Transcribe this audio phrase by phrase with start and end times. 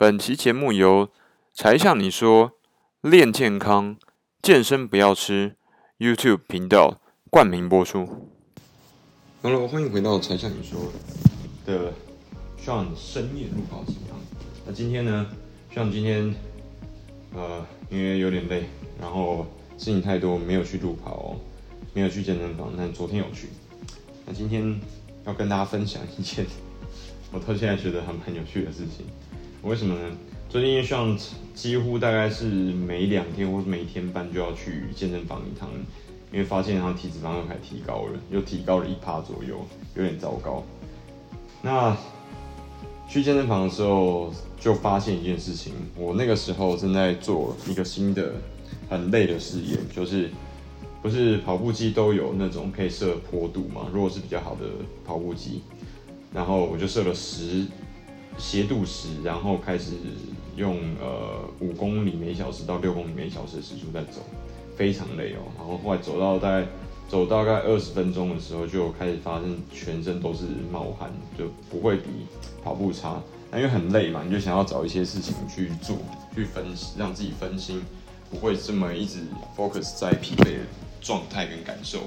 [0.00, 1.10] 本期节目由
[1.52, 2.52] 柴 Sean 你说
[3.02, 3.98] 练健康
[4.40, 5.56] 健身不要吃
[5.98, 8.08] YouTube 频道冠名播出。
[9.42, 10.90] Hello，欢迎回到柴 Sean 你说
[11.66, 11.92] 的
[12.58, 14.16] Sean 深夜路跑怎么样。
[14.64, 15.26] 那今天呢
[15.74, 16.34] ，Sean 今天
[17.34, 19.46] 呃因为有点累，然后
[19.76, 21.36] 事情太多，没有去路跑哦，
[21.92, 22.72] 没有去健身房。
[22.74, 23.50] 但昨天有去。
[24.24, 24.80] 那今天
[25.26, 26.46] 要跟大家分享一件
[27.30, 29.04] 我到现在觉得还蛮有趣的事情。
[29.62, 30.16] 为什么呢？
[30.48, 31.16] 最近因为像
[31.54, 35.68] 几乎大概是每两天或者每天半就要去健身房一趟，
[36.32, 39.60] 因为发现他体脂肪又开始提高了，又提高了一趴左右，
[39.94, 40.64] 有点糟糕。
[41.60, 41.94] 那
[43.06, 48.32] 去健身房的时候就发现一件事情，我那个时候正在做一个新的
[48.88, 50.30] 很累的试验，就是
[51.02, 53.88] 不是跑步机都有那种可以设坡度嘛？
[53.92, 54.64] 如果是比较好的
[55.04, 55.60] 跑步机，
[56.32, 57.66] 然后我就设了十。
[58.40, 59.92] 斜度时，然后开始
[60.56, 64.22] 用呃五公里每小时到六公里每小时的时速在走，
[64.76, 65.44] 非常累哦。
[65.58, 66.66] 然后后来走到大概
[67.08, 72.08] 走大概二十分钟的时候，就开始发现全身都是冒汗，就不会比
[72.64, 73.22] 跑步差。
[73.50, 75.98] 那因为很累嘛，你就想要找一些事情去做，
[76.34, 76.64] 去分，
[76.96, 77.82] 让自己分心，
[78.30, 79.18] 不会这么一直
[79.56, 80.60] focus 在疲惫的
[81.00, 82.00] 状态跟感受。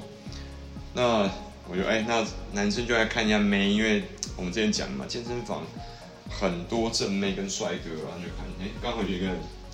[0.94, 1.30] 那
[1.70, 4.02] 我就哎，那男生就来看一下妹，因为
[4.36, 5.62] 我们之前讲嘛，健身房。
[6.40, 9.28] 很多正妹跟帅哥，然后就看，哎，刚好有一个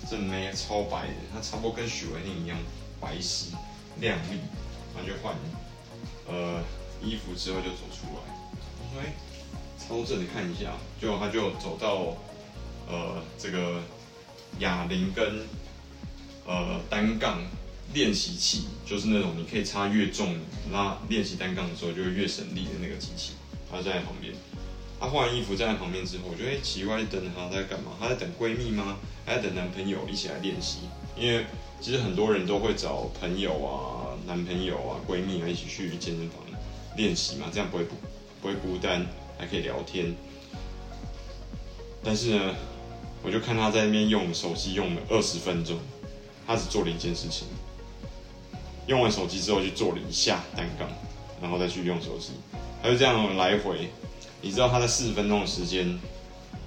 [0.09, 2.57] 正妹超白的，她差不多跟许维宁一样
[2.99, 3.47] 白皙
[3.99, 4.39] 亮丽，
[4.95, 5.35] 然后就换
[6.27, 6.63] 呃
[7.01, 8.21] 衣服之后就走出来，
[8.79, 9.13] 我说哎，
[9.77, 12.15] 超正，你看一下，结果他就走到
[12.87, 13.81] 呃这个
[14.59, 15.47] 哑铃跟
[16.45, 17.41] 呃单杠
[17.93, 20.37] 练习器，就是那种你可以插越重
[20.71, 23.33] 拉练习单杠的时候就会越省力的那个机器，
[23.69, 24.33] 他就在旁边。
[25.01, 27.93] 她换完衣服站在旁边之后，我觉得奇怪，等她在干嘛？
[27.99, 28.97] 她在等闺蜜吗？
[29.25, 30.81] 还在等男朋友一起来练习？
[31.17, 31.43] 因为
[31.81, 36.37] 其实很多人都会找朋友啊、男朋友啊、闺蜜啊一起去健身房
[36.95, 37.95] 练习嘛，这样不会不
[38.41, 39.03] 不会孤单，
[39.39, 40.13] 还可以聊天。
[42.03, 42.55] 但是呢，
[43.23, 45.79] 我就看她在那边用手机用了二十分钟，
[46.45, 47.47] 她只做了一件事情，
[48.85, 50.87] 用完手机之后去做了一下单杠，
[51.41, 52.33] 然后再去用手机，
[52.83, 53.89] 她就这样来回。
[54.41, 55.99] 你知道他在四十分钟的时间，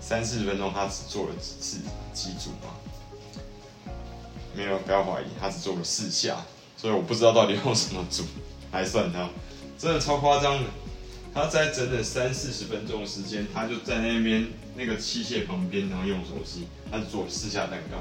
[0.01, 1.79] 三四十分钟他只做了几次
[2.13, 2.73] 几组吗？
[4.55, 6.47] 没有，不要怀疑，他只做了四下，
[6.77, 8.23] 所以我不知道到底用什么组
[8.71, 9.29] 来算他，
[9.77, 10.71] 真的超夸张的。
[11.35, 14.47] 他在整整三四十分钟的时间，他就在那边
[14.77, 18.01] 那个器械旁边，然后用手机，他只做了四下单杠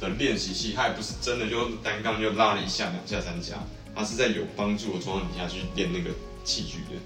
[0.00, 3.62] 的练习器，他也不是真的就单杠就拉了一下、两下、三下，
[3.94, 6.10] 他是在有帮助的状况底下去练那个
[6.44, 7.00] 器具的。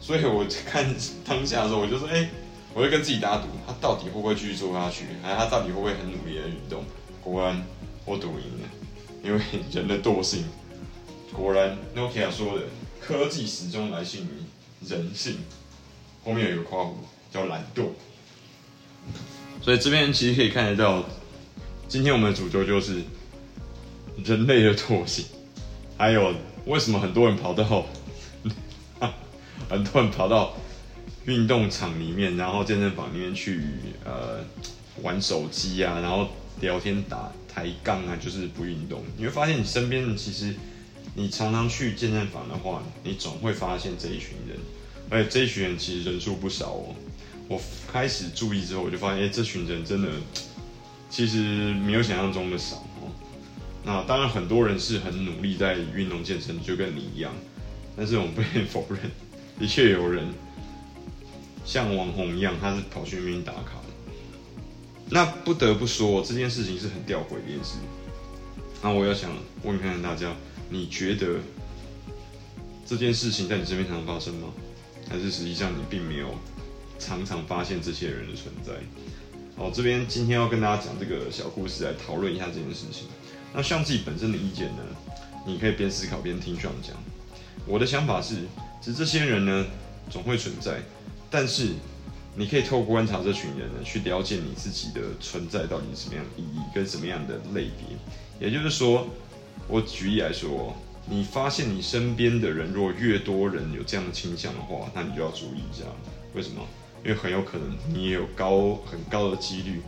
[0.00, 0.84] 所以我看
[1.26, 2.28] 当下的时候，我就说：“哎、
[2.74, 5.04] 我会跟自己打赌，他到底会不会继续做下去？
[5.22, 6.82] 还他到底会不会很努力的运动？”
[7.22, 7.62] 果然，
[8.06, 8.68] 我赌赢了，
[9.22, 9.40] 因为
[9.70, 10.46] 人的惰性。
[11.32, 12.64] 果然，Nokia 说的
[12.98, 15.36] “科技始终来信于人性”，
[16.24, 16.94] 后面有一个括弧
[17.32, 17.90] 叫懒惰。
[19.62, 21.04] 所以这边其实可以看得到，
[21.86, 23.02] 今天我们的主轴就是
[24.24, 25.26] 人类的惰性，
[25.98, 26.34] 还有
[26.64, 27.84] 为什么很多人跑到。
[29.70, 30.56] 很多人跑到
[31.26, 33.62] 运动场里面，然后健身房里面去
[34.04, 34.44] 呃
[35.00, 36.28] 玩手机啊，然后
[36.60, 39.04] 聊天打抬杠啊，就是不运动。
[39.16, 40.52] 你会发现，你身边其实
[41.14, 44.58] 你常常去健身房的话，你总会发现这一群人，
[45.08, 46.94] 而且这一群人其实人数不少哦。
[47.46, 47.60] 我
[47.92, 50.08] 开始注意之后，我就发现，哎，这群人真的
[51.08, 51.38] 其实
[51.74, 53.10] 没有想象中的少哦。
[53.84, 57.32] 那当然，很多人是很努力在运动健身，就跟你一样，
[57.96, 58.98] 但是我们不愿意否认。
[59.60, 60.26] 的确有人
[61.66, 63.78] 像网红一样，他是跑去那边打卡。
[65.10, 67.74] 那不得不说，这件事情是很吊诡的一件事。
[68.82, 69.30] 那我要想
[69.62, 70.34] 问看看大家，
[70.70, 71.40] 你觉得
[72.86, 74.48] 这件事情在你身边常常发生吗？
[75.10, 76.34] 还是实际上你并没有
[76.98, 78.72] 常常发现这些人的存在？
[79.56, 83.08] 好，这边今天要跟大家讲这个小故事，来讨论一下这件事情。
[83.52, 84.82] 那像自己本身的意见呢，
[85.46, 86.96] 你可以边思考边听上讲。
[87.66, 88.36] 我的想法是。
[88.80, 89.66] 其实这些人呢，
[90.08, 90.80] 总会存在，
[91.30, 91.74] 但是
[92.34, 97.96] 你可以透过观察这群人呢，去了解你自己的存在到底是什么样的意义跟什么样的类别。
[98.40, 99.06] 也就是说，
[99.68, 100.74] 我举例来说，
[101.08, 105.84] 你发现你身边的人，如果越多人有这样的倾向的话，那你就要注意一下。
[106.34, 106.62] 为什么？
[107.04, 109.80] 因为很有可能你也有高很高的几率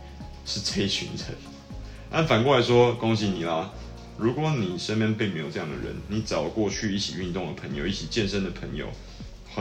[0.45, 1.35] 是这一群人。
[2.11, 3.71] 但反过来说，恭喜你啦！
[4.17, 8.87] 如果你身边并没有这样的人，你找过去一起运动的朋友、一起健身的朋友，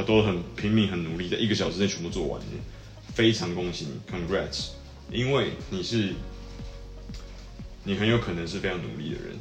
[0.06, 2.40] 都很拼命、很努力，在一个小时内全部做完，
[3.14, 4.68] 非常恭喜你，Congrats！
[5.10, 6.14] 因为你是，
[7.84, 9.36] 你很有可能是非常努力的人，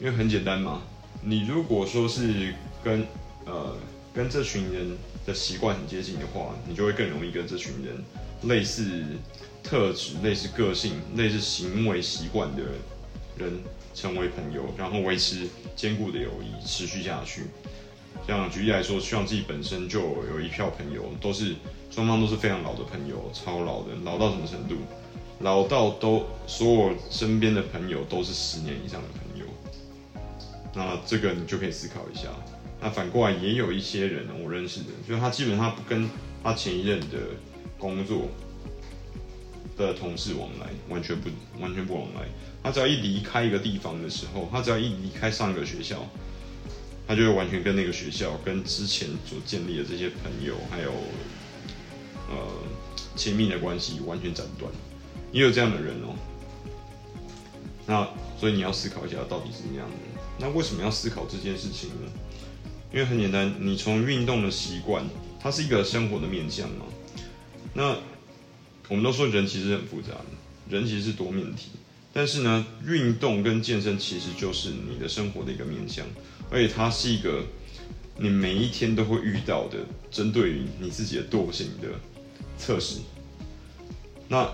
[0.00, 0.82] 因为很简单嘛，
[1.22, 3.06] 你如果说是跟
[3.46, 3.76] 呃
[4.12, 7.96] 跟这群人的习惯很接近的话，你就会更容易跟这群人
[8.42, 9.02] 类似
[9.62, 12.72] 特质、类似个性、类似行为习惯的人
[13.38, 13.60] 人
[13.94, 17.44] 成为朋友，然后维持坚固的友谊，持续下去。
[18.26, 21.54] 像举例来说，希望自己本身就有一票朋友，都是
[21.90, 24.76] 双方都是非常老的朋友，超老的，老到什么程度？
[25.40, 29.46] 老到都所有身边的朋友都是十年以上的朋友。
[30.74, 32.28] 那这个你就可以思考一下。
[32.80, 36.10] 那反过来也有一些人我认识的，就是他基本上不跟
[36.42, 37.18] 他前一任的
[37.78, 38.28] 工作
[39.86, 41.28] 的同事往来，完全不
[41.60, 42.28] 完全不往来。
[42.62, 46.04] 他只要一离开一个地方的时候，他只要一离开上一个学校。
[47.06, 50.90] 他就会完全跟那个学校、跟之前所建立的这些朋友，还有
[52.28, 52.36] 呃
[53.16, 54.70] 亲密的关系完全斩断。
[55.32, 56.14] 也有这样的人哦。
[57.86, 58.06] 那
[58.38, 60.20] 所以你要思考一下，到底是怎样的？
[60.38, 62.12] 那为什么要思考这件事情呢？
[62.92, 65.02] 因为很简单，你从运动的习惯，
[65.40, 66.84] 它是一个生活的面向嘛。
[67.72, 67.96] 那
[68.88, 70.24] 我们都说人其实很复杂的，
[70.70, 71.70] 人其实是多面体。
[72.12, 76.04] 但是呢，运动跟健身其实就是你的生活的一个面向。
[76.50, 77.44] 而且它是一个
[78.16, 79.78] 你每一天都会遇到的，
[80.10, 81.88] 针对于你自己的惰性的
[82.56, 83.00] 测试。
[84.28, 84.50] 那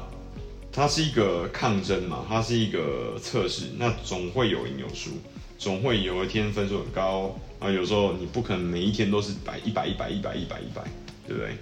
[0.73, 5.11] 它是一个抗争嘛，它是一个测试，那总会有赢有输，
[5.57, 7.71] 总会有一天分数很高啊。
[7.71, 10.83] 有时候你不可能每一天都是百一百一百一百一百一百，
[11.29, 11.57] 对不对？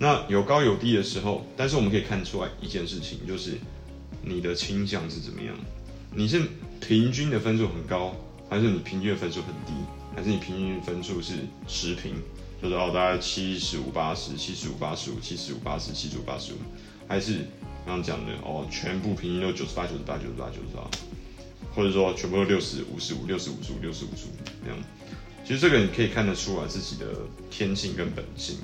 [0.00, 3.58] 那有高有低的时候，但是我们可以看出来一件事情，就是
[4.24, 5.54] 你的倾向是怎么样？
[6.12, 6.42] 你是
[6.80, 8.16] 平均的分数很高。
[8.48, 9.72] 还是你平均的分数很低，
[10.16, 11.34] 还是你平均分数是
[11.68, 12.16] 持平，
[12.60, 16.56] 就是哦，大概七十五八十，七十五八十五，七十五八十，七十五八十五，
[17.06, 17.34] 还是
[17.86, 20.90] 刚刚讲的哦，全部平均都九十八九十八九十八九十八，
[21.72, 24.30] 或者说全部都六十五十五六十五十五六十五十五
[24.64, 24.76] 这样。
[25.44, 27.06] 其实这个你可以看得出来自己的
[27.52, 28.56] 天性跟本性，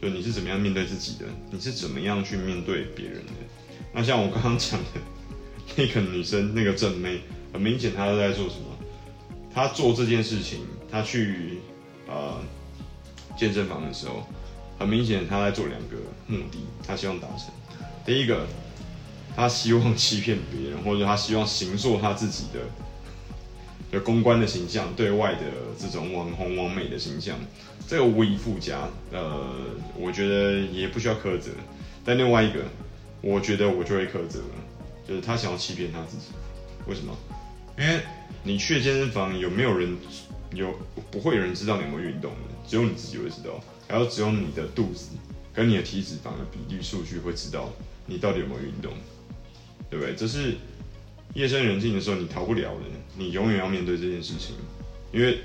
[0.00, 3.32] 就你是怎么样面对自己的，你是怎么样去面对别人的。
[3.92, 5.00] 那像我刚刚讲的
[5.76, 7.20] 那个女生，那个正妹，
[7.52, 8.66] 很明显她都在做什么？
[9.52, 10.60] 她做这件事情，
[10.90, 11.58] 她去
[12.06, 12.40] 呃
[13.36, 14.26] 健身房的时候，
[14.78, 15.96] 很明显他在做两个
[16.28, 17.48] 目的，他希望达成。
[18.06, 18.46] 第一个，
[19.34, 22.60] 他希望欺骗别人，或者他希望形塑他自己的
[23.90, 25.40] 的公关的形象，对外的
[25.78, 27.38] 这种网红网美的形象，
[27.86, 28.88] 这个无以复加。
[29.12, 29.46] 呃，
[29.96, 31.50] 我觉得也不需要苛责。
[32.04, 32.64] 但另外一个，
[33.20, 34.40] 我觉得我就会苛责，
[35.06, 36.24] 就是他想要欺骗他自己。
[36.86, 37.16] 为什么？
[37.78, 38.00] 因为
[38.42, 39.96] 你去健身房，有没有人
[40.52, 40.74] 有
[41.10, 42.38] 不会有人知道你有没有运动的？
[42.66, 45.08] 只有你自己会知道，还有只有你的肚子
[45.54, 47.70] 跟你的体脂肪的比例数据会知道
[48.06, 48.92] 你到底有没有运动，
[49.90, 50.14] 对不对？
[50.14, 50.54] 这是
[51.34, 52.80] 夜深人静的时候你逃不了的，
[53.16, 54.56] 你永远要面对这件事情。
[55.12, 55.38] 因为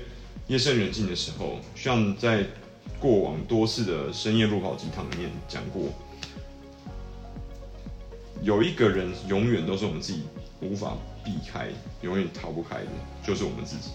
[0.46, 2.46] 夜深人静的时候，像在
[2.98, 5.92] 过往多次的深夜路跑鸡汤里面讲过，
[8.42, 10.22] 有一个人永远都是我们自己
[10.60, 10.96] 无法。
[11.24, 11.68] 避开，
[12.02, 12.90] 永远逃不开的，
[13.26, 13.92] 就是我们自己。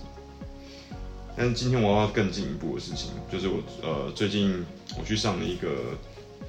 [1.38, 4.66] 但今天我要更进一步的事情，就是我呃最近
[4.98, 5.96] 我去上了一个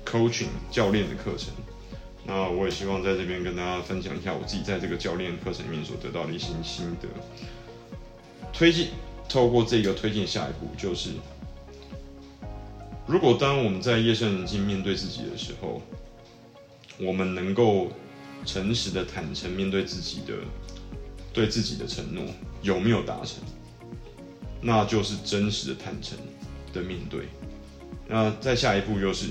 [0.06, 1.52] coaching 教练的课程，
[2.30, 7.08] 那我也希望在这边跟大家分享一下我自己在这个教练课程里面所得到的一些心得。
[8.52, 8.90] 推进，
[9.28, 11.10] 透过这个推进下一步，就是
[13.04, 15.82] 如果当我们在夜深人静面对自己的时候，
[17.00, 17.90] 我们能够
[18.46, 20.34] 诚实的、坦诚面对自己的。
[21.32, 22.24] 对自己的承诺
[22.60, 23.36] 有没有达成，
[24.60, 26.18] 那就是真实的坦诚
[26.72, 27.28] 的面对。
[28.08, 29.26] 那再下一步就是，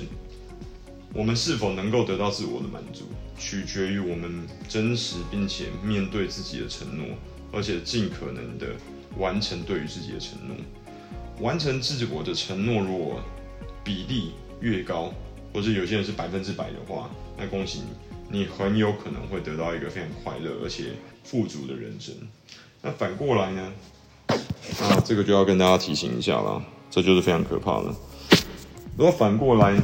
[1.13, 3.05] 我们是否能够得到自我的满足，
[3.37, 7.05] 取决于我们真实并且面对自己的承诺，
[7.51, 8.67] 而且尽可能的
[9.17, 10.55] 完成对于自己的承诺。
[11.39, 13.21] 完成自我的承诺，如果
[13.83, 15.11] 比例越高，
[15.53, 17.81] 或者有些人是百分之百的话，那恭喜
[18.29, 20.93] 你，你很有可能会得到一个非常快乐而且。
[21.21, 22.15] 富足的人生，
[22.81, 23.71] 那反过来呢？
[24.81, 27.93] 啊，这个就要跟大家提醒一下了，这就是非常可怕的。
[28.97, 29.79] 如果反过来，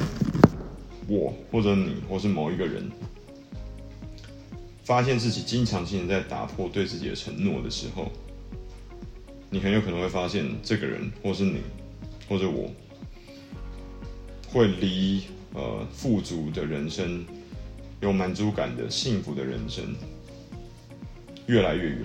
[1.08, 2.90] 我或者你或是某一个人，
[4.84, 8.12] 发现自己经常性在打破对自己的承诺的时候，
[9.50, 11.62] 你很有可能会发现，这个人或是你
[12.28, 12.72] 或者我，
[14.48, 17.26] 会离呃富足的人生、
[18.02, 19.96] 有满足感的幸福的人生。
[21.48, 22.00] 越来越远，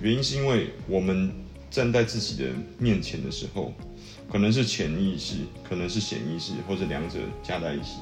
[0.00, 1.30] 原因是因为我们
[1.70, 3.74] 站在自己的面前的时候，
[4.30, 7.98] 可能是潜意识，可能是显意识，或者两者加在一起，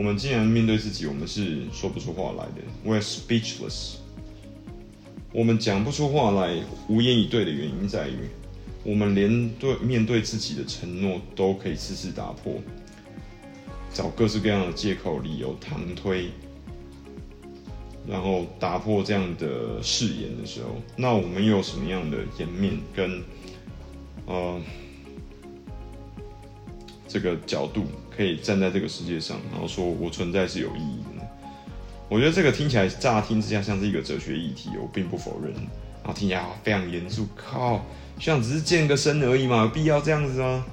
[0.00, 3.96] 我们竟然面对自己，我们是说不出话来的，We're speechless。
[5.30, 8.16] 我们讲不出话来，无言以对的原因在于，
[8.82, 12.54] 我们连对面对自己的承诺都可以次次打破，
[13.92, 16.30] 找各式各样的借口、理由搪推，
[18.08, 23.22] 然后打破这样的誓言的时候，那我们又有什么样的颜面跟
[24.24, 24.58] 呃
[27.06, 27.84] 这个角度，
[28.20, 31.26] 可以站在这个世界上，然后说我存在是有意义的？
[32.06, 35.54] 我觉得这个听起来乍听之下像是一个哲学议题，我并不否认。
[35.54, 37.82] 然后听起来非常严肃，靠，
[38.18, 40.66] 像只是健个身而已嘛，有必要这样子吗？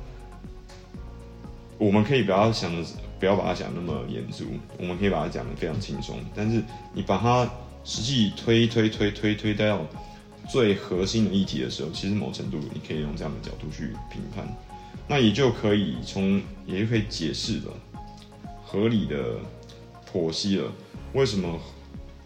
[1.78, 2.86] 我们可以不要想的，
[3.18, 4.44] 不要把它想那么严肃，
[4.78, 6.20] 我们可以把它讲得非常轻松。
[6.36, 6.62] 但是
[6.94, 7.50] 你把它
[7.86, 9.88] 实际推推推推推到
[10.50, 14.46] 最核心的议题的时候，其实某程度你可以用这样的角度去评判，
[15.08, 17.74] 那也就可以从也就可以解释了，
[18.64, 19.36] 合理的
[20.12, 20.72] 剖析了。
[21.14, 21.60] 为什么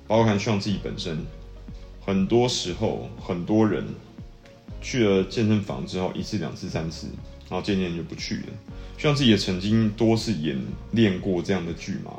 [0.07, 1.19] 包含像自己本身，
[2.03, 3.85] 很多时候很多人
[4.81, 7.07] 去了健身房之后，一次、两次、三次，
[7.50, 8.47] 然后渐渐就不去了。
[8.97, 10.59] 像自己也曾经多次演
[10.91, 12.11] 练过这样的剧嘛，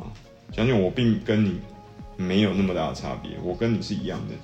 [0.52, 1.58] 相信我并跟你
[2.16, 4.34] 没有那么大的差别，我跟你是一样的。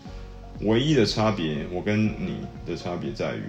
[0.67, 3.43] 唯一的差别，我跟你的差别在于，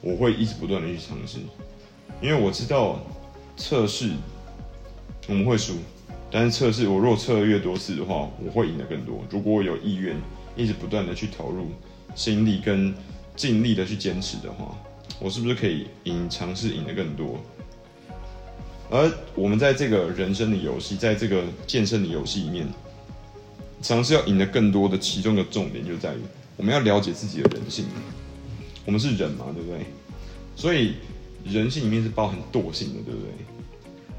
[0.00, 1.38] 我会一直不断的去尝试，
[2.22, 3.04] 因为我知道
[3.56, 4.12] 测试
[5.28, 5.74] 我们会输。
[6.34, 9.22] 但是测试，我如果测越多次的话，我会赢得更多。
[9.28, 10.16] 如果我有意愿，
[10.56, 11.66] 一直不断的去投入
[12.14, 12.94] 心力跟
[13.36, 14.74] 尽力的去坚持的话，
[15.20, 17.38] 我是不是可以赢，尝试赢得更多？
[18.90, 22.66] 而我们在这个人生的游戏，在这个健身的游戏里面，
[23.82, 26.20] 尝试要赢得更多的其中的重点就在于，
[26.56, 27.84] 我们要了解自己的人性。
[28.86, 29.84] 我们是人嘛，对不对？
[30.56, 30.94] 所以
[31.44, 33.30] 人性里面是包含惰性的，对不对？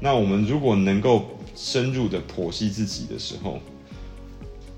[0.00, 3.60] 那我们如果能够深入的剖析自己的时候，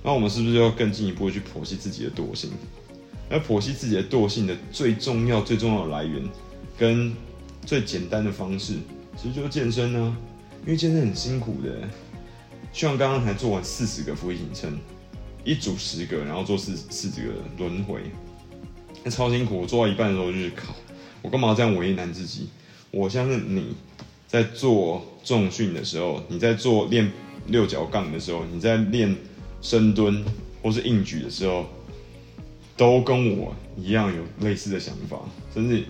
[0.02, 2.50] 那我们是不是要更进一步去剖析自己的惰性？
[3.28, 6.22] 而剖析自己的惰性的最重要、最重要的来源，
[6.78, 7.12] 跟
[7.64, 8.74] 最简单的方式，
[9.16, 10.16] 其实就是健身呢、
[10.64, 11.88] 因为健身很辛苦的，
[12.72, 14.78] 像刚刚才做完四十个伏地挺身，
[15.44, 18.02] 一组十个，然后做四四十个轮回，
[19.02, 19.62] 那超辛苦。
[19.62, 20.72] 我做到一半的时候就是靠，
[21.22, 22.48] 我干嘛这样为难自己？
[22.90, 23.74] 我相信你。
[24.28, 27.10] 在做重训的时候，你在做练
[27.46, 29.16] 六角杠的时候，你在练
[29.62, 30.22] 深蹲
[30.60, 31.64] 或是硬举的时候，
[32.76, 35.16] 都跟我一样有类似的想法。
[35.54, 35.84] 甚至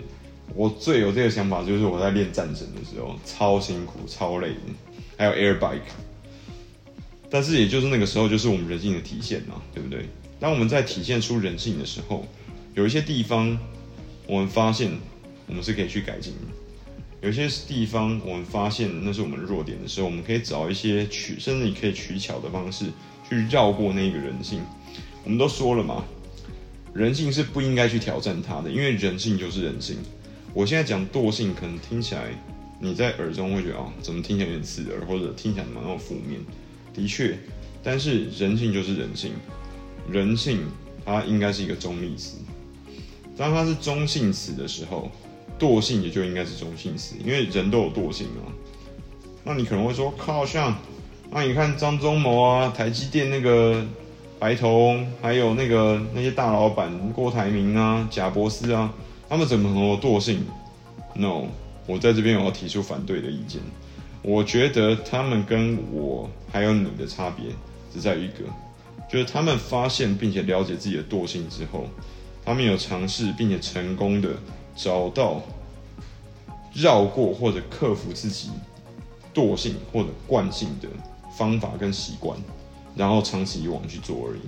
[0.55, 4.61] 我最有这个想法，就是我在练战神的时候，超辛苦、超累的。
[5.17, 5.81] 还有 air bike，
[7.31, 10.05] 但是也就是那个时候，就是我们人性的体现嘛，对不对？
[10.39, 12.27] 当我们在体现出人性的时候，
[12.75, 13.59] 有一些地方，
[14.27, 14.93] 我们发现
[15.47, 16.41] 我们是可以去改进的。
[17.23, 22.85] 有些地方，我们发现那是我们弱点的时候，我们可以找一些取，甚至你可以取巧的方式
[23.29, 24.61] 去绕过那个人性。
[25.25, 26.05] 我们都说了嘛，
[26.93, 29.97] 人性是不应该去挑战它的，因为人性就是人性。
[30.53, 32.27] 我现在讲惰性，可能听起来
[32.79, 36.39] 你在耳中会觉得啊，怎么听起来有点刺耳，或者听起来蛮有负面。
[36.95, 37.37] 的确，
[37.83, 39.33] 但是人性就是人性，
[40.09, 40.61] 人性
[41.05, 42.37] 它应该是一个中立词。
[43.37, 45.11] 当它是中性词的时候。
[45.59, 48.53] 惰性也就应该是中性词，因为人都有惰性啊。
[49.45, 50.77] 那你可能会说，靠，像，
[51.31, 53.85] 那你看张忠谋啊，台积电那个
[54.39, 58.93] 白头翁，还有那个那些大老板郭台铭啊、贾伯斯啊，
[59.29, 60.45] 他们怎么能有惰性
[61.15, 61.45] ？No，
[61.87, 63.63] 我在这边我要提出反对的意见。
[64.23, 67.47] 我觉得他们跟我还有你的差别
[67.95, 68.45] 只在于一个，
[69.09, 71.87] 就是他们发现并且了解自己的惰性之后，
[72.45, 74.31] 他们有尝试并且成功的。
[74.77, 75.43] 找到
[76.75, 78.51] 绕过或者克服自己
[79.35, 80.89] 惰性或者惯性的
[81.37, 82.39] 方法跟习惯，
[82.95, 84.41] 然后长此以往去做而已。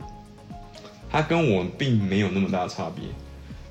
[1.11, 3.03] 它跟我并没有那么大差别。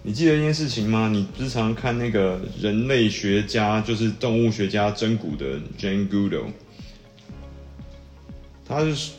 [0.01, 1.09] 你记得一件事情吗？
[1.11, 6.47] 你日常看那个人类学家，就是动物学家真古的 Jane Goodall，
[8.65, 9.11] 他是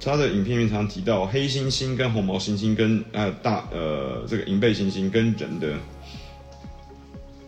[0.00, 5.74] 他的影片里面常提到黑猩猩跟红毛猩猩跟呃大呃这个银背猩猩跟人的。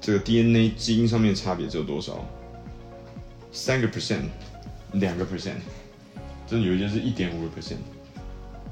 [0.05, 2.23] 这个 DNA 基因上面差别只有多少？
[3.51, 4.25] 三个 percent，
[4.93, 5.55] 两个 percent，
[6.47, 7.79] 真的有一些是一点五个 percent。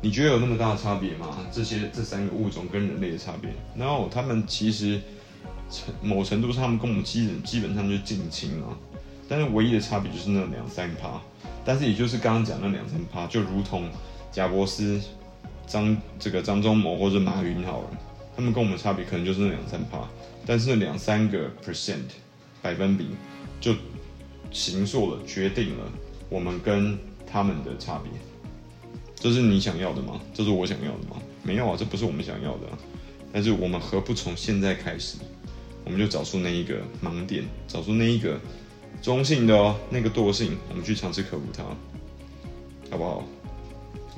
[0.03, 1.39] 你觉得有那么大的差别吗？
[1.51, 3.51] 这些这三个物种跟人类的差别？
[3.75, 5.01] 然后他们其实
[6.03, 8.77] 某程度上，他们跟我们基本基本上就近亲啊。
[9.27, 11.19] 但是唯一的差别就是那两三趴。
[11.65, 13.89] 但是也就是刚刚讲那两三趴，就如同
[14.31, 15.01] 贾伯斯、
[15.67, 17.91] 张这个张忠谋或者马云好了，
[18.37, 20.07] 他们跟我们差别可能就是那两三趴。
[20.47, 22.03] 但是两三个 percent
[22.61, 23.09] 百分比
[23.61, 23.75] 就
[24.51, 25.85] 形塑了、决定了
[26.29, 28.11] 我们跟他们的差别。
[29.15, 30.21] 这是你想要的吗？
[30.35, 31.23] 这是我想要的吗？
[31.43, 32.67] 没有啊，这不是我们想要的。
[33.33, 35.17] 但是我们何不从现在开始，
[35.85, 38.39] 我们就找出那一个盲点，找出那一个
[39.01, 41.63] 中性的哦，那个惰性，我们去尝试克服它，
[42.91, 43.25] 好不好？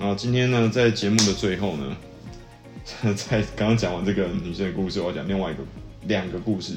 [0.00, 1.96] 啊，今天呢，在节目的最后呢，
[3.14, 5.62] 在刚刚讲完这个女生的故事，我要讲另外一个
[6.06, 6.74] 两个故事。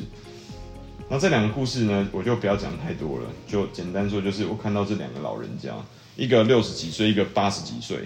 [1.09, 5.73] 那这两个故事呢，我就不要讲太多了，就简单说，就是我看到这两个老人家，
[6.15, 7.99] 一个六十几岁，一个八十几岁。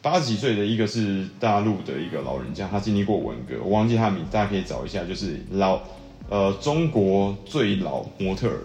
[0.00, 5.80] 八十几岁的一个是大陆的一个老人家，他经历过文革，我忘记他名，大家可以找一下，就是老
[6.28, 8.60] 呃中国最老模特儿，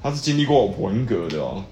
[0.00, 1.64] 他是经历过文革的哦，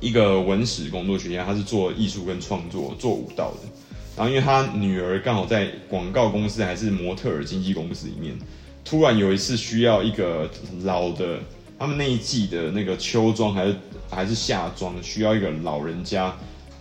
[0.00, 3.68] 一个文史工作学家，他是做艺术跟创作，做舞蹈的。
[4.16, 8.36] 然后因为他女儿刚好在广告公司还是模特儿经纪公司里面，
[8.84, 10.48] 突然有一次需要一个
[10.82, 11.38] 老的，
[11.78, 13.76] 他们那一季的那个秋装还是
[14.10, 16.34] 还是夏装，需要一个老人家。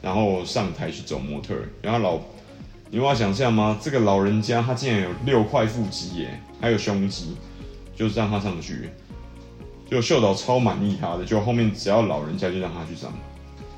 [0.04, 2.20] 然后上台去走模特儿，然后老，
[2.90, 3.80] 你有办法想象吗？
[3.82, 7.38] 这个老人家他竟然有六块腹肌耶，还有胸肌，
[7.96, 8.90] 就是让他上去，
[9.90, 13.13] 就秀导超满意他的，就后面只要老人家就让他去上。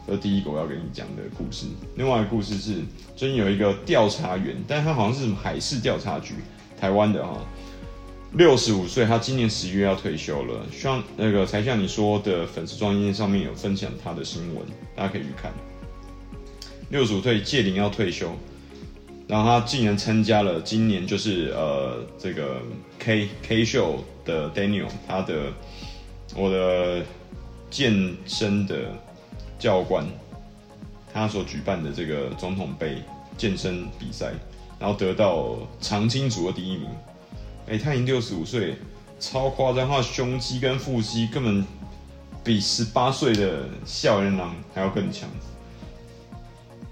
[0.08, 1.66] 这第一个我要跟你讲的故事。
[1.96, 2.82] 另外一个故事是，
[3.16, 6.36] 最近有一个调查员，但他好像是什么海事调查局，
[6.80, 7.42] 台湾的哈，
[8.34, 10.66] 六十五岁，他今年十一月要退休了。
[10.72, 14.64] 像那个才像你说的粉丝专页上面有分享他的新闻，
[14.96, 15.52] 大家可以去看。
[16.90, 18.32] 六十五岁届龄要退休，
[19.28, 22.62] 然后他竟然参加了今年就是呃这个
[23.00, 25.52] K K 秀的 Daniel 他的
[26.36, 27.04] 我的
[27.72, 28.92] 健身的
[29.58, 30.06] 教官，
[31.14, 33.02] 他所举办的这个总统杯
[33.38, 34.34] 健身比赛，
[34.80, 36.90] 然后得到长青组的第一名。
[37.68, 38.76] 哎，他已经六十五岁，
[39.20, 41.66] 超夸张，他的胸肌跟腹肌根本
[42.44, 45.28] 比十八岁的校园郎还要更强。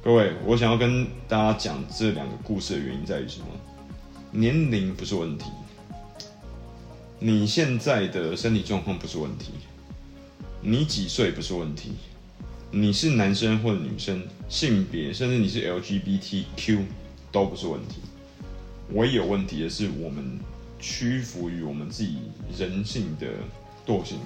[0.04, 3.46] 各位，我想要跟大家讲这两个故事的原因在于什么？
[4.32, 5.46] 年龄不是问题，
[7.20, 9.52] 你现在的身体状况不是问题，
[10.60, 11.94] 你几岁不是问题，
[12.76, 16.80] 你是男生或者女生，性别甚至你是 LGBTQ
[17.32, 18.02] 都不是问题。
[18.94, 20.40] 唯一有问题的是我们
[20.80, 22.18] 屈服于我们自己
[22.58, 23.28] 人性的
[23.86, 24.18] 惰性，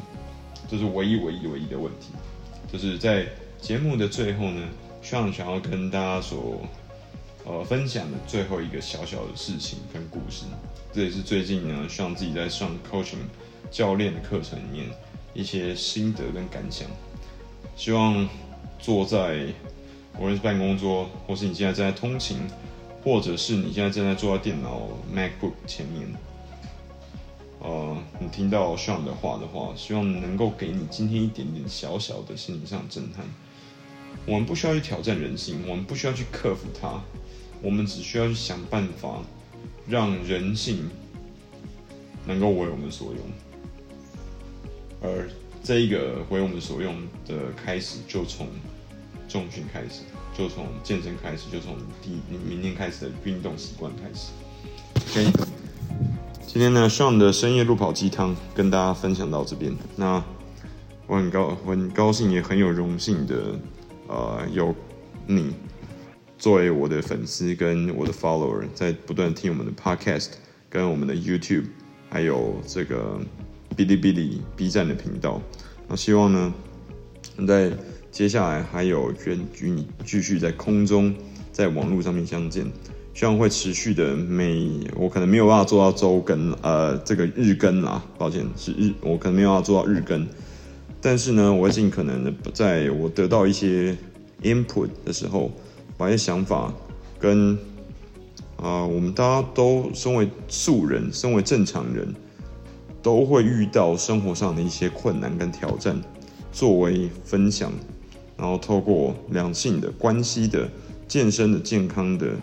[0.71, 2.13] 这是唯一唯一唯一的问题。
[2.71, 3.27] 就是在
[3.62, 4.62] 节目的最后呢。
[4.99, 6.62] 希望想要跟大家所
[7.45, 10.43] 呃分享的最后一个小小的事情跟故事，
[10.91, 13.15] 这也是最近呢希望自己在上 coaching
[13.71, 14.89] 教练的课程里面
[15.33, 16.89] 一些心得跟感想。
[17.78, 18.28] 希望
[18.80, 19.46] 坐在
[20.20, 22.40] 无论是办公桌，或是你现在正在通勤，
[23.04, 24.82] 或者是你现在正在坐在电脑
[25.16, 26.12] MacBook 前面，
[27.60, 33.24] 呃，你听到 Sean 的话的话，希望能够给你今天一点点小小的心理上震撼。
[34.26, 37.00] 我们不需要去挑战人性，我们不需要去克服它，
[37.62, 39.22] 我们只需要去想办法，
[39.88, 40.90] 让人性
[42.26, 43.22] 能够为我们所用。
[45.00, 45.30] 而
[45.63, 48.48] 这一个为我们所用的开始，就从
[49.28, 50.02] 重训开始，
[50.38, 54.32] 就从健身开始，就从第明天开始的运动习惯开始。
[54.96, 55.32] OK，
[56.46, 59.76] 今天呢，Sean 的深夜路跑鸡汤跟大家分享到这边。
[59.96, 60.24] 那
[61.06, 63.60] 我很高，很高兴，也很有荣幸的。
[64.10, 64.74] 呃，有
[65.26, 65.54] 你
[66.38, 70.30] 作为我的粉丝跟我的 follower，在不断听我们的 podcast，
[70.70, 71.65] 跟我们的 YouTube，
[72.10, 73.20] 还有这个
[73.78, 75.40] 哔哩哔哩 B 站的频道。
[75.88, 76.54] 那希望呢，
[77.48, 77.72] 在
[78.12, 81.13] 接下来还有愿与你继续在空中，
[81.52, 82.66] 在网络上面相见。
[83.13, 90.28] 希望会持续的每，我可能没有办法做到周更，呃，这个日更啊，抱歉，是日，我可能没有办法做到日更。
[91.02, 93.96] 但是呢，我会尽可能的在我得到一些
[94.44, 95.52] input 的时候，
[95.98, 96.74] 把一些想法
[97.20, 97.58] 跟
[98.58, 102.13] 啊、我们大家都身为素人，身为正常人，
[103.08, 105.98] 都会遇到生活上的一些困难跟挑战，
[106.52, 107.72] 作为分享，
[108.36, 110.67] 然后透过两性的关系的、
[111.08, 112.34] 健身的、健康的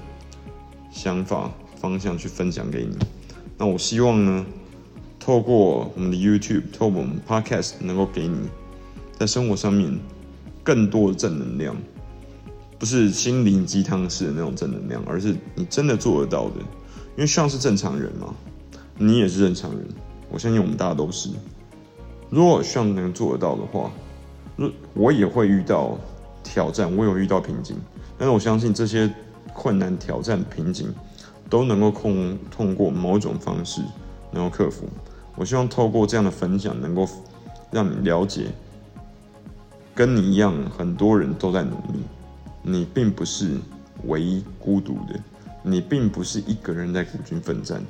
[0.90, 2.96] 想法方向去分享给你。
[3.59, 4.46] 那我希望呢，
[5.20, 8.48] 透过我们的 YouTube，透过我们 Podcast，能够给你
[9.18, 9.94] 在生活上面
[10.62, 11.77] 更多的正能量，
[12.79, 16.55] 不是心灵鸡汤式的那种正能量，而是你真的做得到的。
[17.16, 18.35] 因为像是正常人嘛，
[18.96, 19.87] 你也是正常人，
[20.30, 21.30] 我相信我们大家都是。
[22.30, 23.90] 如果像能做得到的话，
[24.94, 25.96] 我也会遇到
[26.42, 27.76] 挑战，我有遇到瓶颈，
[28.18, 29.12] 但是我相信这些
[29.52, 30.92] 困难、挑战、瓶颈
[31.48, 33.82] 都能够控通过某种方式
[34.32, 34.88] 能够克服。
[35.37, 37.08] 我希望透过这样的分享，能够
[37.70, 38.46] 让你了解
[39.94, 42.02] 跟你一样，很多人都在努力，
[42.62, 43.58] 你并不是
[44.06, 45.20] 唯一孤独的，
[45.62, 47.82] 你并不是一个人在孤军奋战。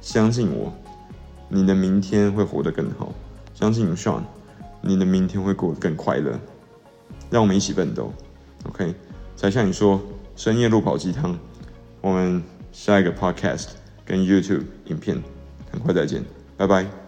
[0.00, 0.72] 相信我，
[1.48, 3.12] 你的明天会活得更好。
[3.54, 4.22] 相信 Sean，
[4.80, 6.38] 你的明天会过得更快乐。
[7.30, 8.12] 让我们一起奋斗
[8.68, 8.94] ，OK？
[9.36, 10.00] 才像你说，
[10.36, 11.38] 深夜路跑鸡汤。
[12.00, 13.68] 我们下一个 Podcast
[14.04, 15.20] 跟 YouTube 影片
[15.72, 16.22] 很快再见，
[16.56, 17.07] 拜拜。